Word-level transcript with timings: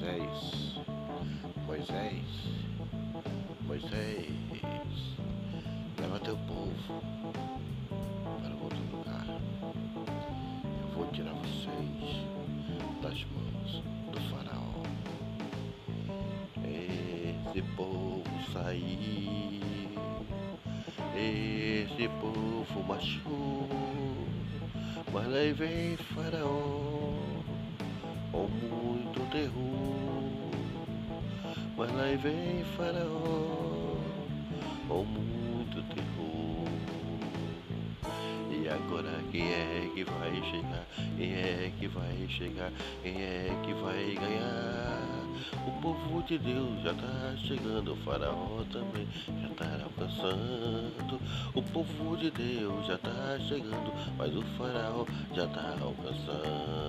Moisés, 0.00 0.80
Moisés, 1.66 2.24
Moisés, 3.66 4.32
leva 6.00 6.18
teu 6.20 6.38
povo 6.38 7.02
para 8.40 8.54
outro 8.54 8.80
lugar. 8.90 9.26
Eu 10.80 10.88
vou 10.94 11.06
tirar 11.08 11.34
vocês 11.34 12.24
das 13.02 13.26
mãos 13.26 13.82
do 14.10 14.20
faraó. 14.30 14.82
Esse 16.64 17.60
povo 17.76 18.24
sair, 18.54 19.60
esse 21.14 22.08
povo 22.20 22.82
machucou, 22.88 23.68
mas 25.12 25.34
aí 25.34 25.52
vem 25.52 25.98
faraó 25.98 26.99
com 28.30 28.48
muito 28.48 29.30
terror, 29.30 30.50
mas 31.76 31.96
aí 31.98 32.16
vem 32.16 32.64
faraó 32.76 33.96
com 34.88 35.04
muito 35.04 35.82
terror. 35.94 36.40
E 38.50 38.68
agora 38.68 39.22
quem 39.30 39.42
é 39.42 39.90
que 39.94 40.04
vai 40.04 40.34
chegar? 40.50 40.86
Quem 41.16 41.32
é 41.32 41.72
que 41.78 41.88
vai 41.88 42.28
chegar? 42.28 42.72
Quem 43.02 43.22
é 43.22 43.48
que 43.64 43.72
vai 43.74 44.14
ganhar? 44.14 45.20
O 45.66 45.72
povo 45.80 46.22
de 46.22 46.38
Deus 46.38 46.82
já 46.82 46.94
tá 46.94 47.34
chegando, 47.36 47.92
o 47.92 47.96
faraó 47.96 48.64
também 48.72 49.06
já 49.40 49.48
tá 49.54 49.84
alcançando. 49.84 51.20
O 51.54 51.62
povo 51.62 52.16
de 52.16 52.30
Deus 52.30 52.86
já 52.86 52.98
tá 52.98 53.38
chegando, 53.48 53.92
mas 54.16 54.34
o 54.34 54.42
faraó 54.58 55.04
já 55.34 55.46
tá 55.46 55.76
alcançando. 55.80 56.79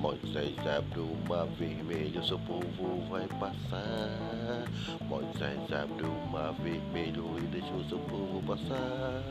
Moisés 0.00 0.56
abriu 0.66 1.04
o 1.04 1.28
mar 1.28 1.46
vermelho, 1.58 2.24
seu 2.24 2.38
povo 2.38 3.06
vai 3.10 3.28
passar. 3.38 4.64
Moisés 5.06 5.60
abriu 5.70 6.08
o 6.08 6.30
mar 6.30 6.54
vermelho 6.54 7.36
e 7.36 7.42
deixou 7.48 7.84
seu 7.84 7.98
povo 7.98 8.42
passar. 8.46 9.22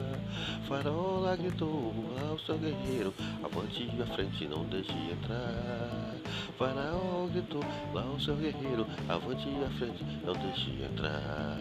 Faraó 0.68 1.22
lá 1.22 1.36
gritou 1.36 1.92
ao 2.30 2.38
seu 2.38 2.56
guerreiro, 2.60 3.12
avante 3.44 3.90
e 3.92 4.00
à 4.00 4.06
frente 4.16 4.48
não 4.48 4.64
deixe 4.66 4.94
entrar. 4.94 6.16
Faraó 6.56 7.26
gritou 7.34 7.64
lá 7.92 8.04
ao 8.04 8.20
seu 8.20 8.36
guerreiro, 8.36 8.86
avante 9.08 9.50
e 9.50 9.66
à 9.66 9.70
frente 9.72 10.04
não 10.24 10.34
deixe 10.34 10.84
entrar. 10.84 11.58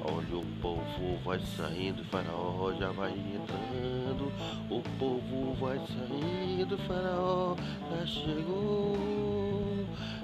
Olha 0.00 0.36
o 0.38 0.46
povo 0.62 1.18
vai 1.24 1.40
saindo, 1.40 2.04
faraó 2.04 2.72
já 2.78 2.92
vai 2.92 3.10
entrando. 3.10 4.27
O 4.70 4.82
povo 4.98 5.54
vai 5.54 5.78
saindo, 5.78 6.76
faraó 6.86 7.56
já 7.90 8.06
chegou. 8.06 8.96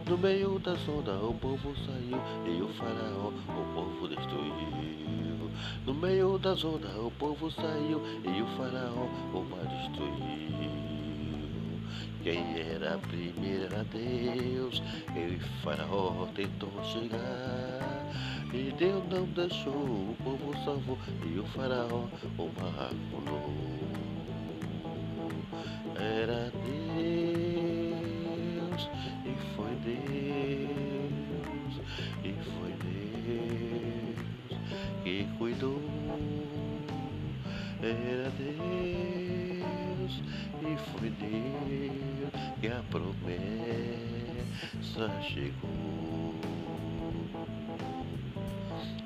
No 0.06 0.18
meio 0.18 0.58
da 0.58 0.76
sonda 0.76 1.12
o 1.12 1.32
povo 1.32 1.74
saiu 1.86 2.20
e 2.46 2.60
o 2.60 2.68
faraó 2.74 3.28
o 3.28 3.74
povo 3.74 4.06
destruiu. 4.06 5.50
No 5.86 5.94
meio 5.94 6.38
da 6.38 6.52
zona 6.52 6.90
o 6.98 7.10
povo 7.12 7.50
saiu 7.50 8.02
e 8.22 8.42
o 8.42 8.46
faraó 8.58 9.06
o 9.32 9.42
mar 9.44 9.66
destruiu. 9.66 10.84
Quem 12.22 12.58
era 12.58 12.98
primeiro 12.98 13.64
era 13.64 13.84
Deus, 13.84 14.82
e 15.14 15.36
o 15.36 15.40
faraó 15.62 16.26
tentou 16.34 16.70
chegar. 16.84 18.04
E 18.52 18.72
Deus 18.78 19.02
não 19.10 19.24
deixou, 19.26 19.72
o 19.72 20.16
povo 20.22 20.54
salvou 20.64 20.98
e 21.26 21.38
o 21.38 21.44
faraó 21.46 22.04
o 22.38 22.50
mar 22.60 22.90
pulou. 23.10 24.13
Era 25.96 26.50
Deus 26.50 27.24
e 29.24 29.34
foi 29.54 29.74
Deus 29.84 31.74
e 32.24 32.32
foi 32.42 32.72
Deus 32.82 34.58
que 35.02 35.26
cuidou. 35.38 35.80
Era 37.82 38.30
Deus 38.30 40.12
e 40.62 40.76
foi 40.90 41.10
Deus 41.10 42.32
que 42.60 42.68
a 42.68 42.82
promessa 42.90 43.84
chegou. 45.22 46.34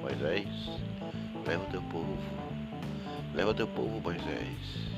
Moisés, 0.00 0.48
leva 1.46 1.64
teu 1.66 1.82
povo, 1.82 2.18
leva 3.34 3.52
teu 3.52 3.66
povo, 3.66 4.00
Moisés, 4.00 4.97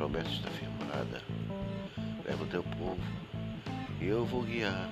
promessa 0.00 0.30
está 0.30 0.50
firmada. 0.52 1.20
Leva 2.24 2.46
teu 2.46 2.62
povo, 2.62 2.96
e 4.00 4.06
eu 4.06 4.24
vou 4.24 4.42
guiar 4.44 4.88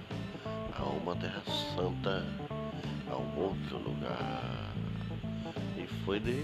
a 0.79 0.83
uma 0.83 1.17
terra 1.17 1.41
santa, 1.75 2.27
a 3.11 3.17
um 3.17 3.39
outro 3.39 3.79
lugar. 3.79 4.71
E 5.79 5.87
foi 6.05 6.21
Deus, 6.21 6.37